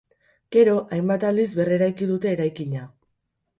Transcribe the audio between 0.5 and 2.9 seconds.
Gero, hainbat aldiz berreraiki dute eraikina.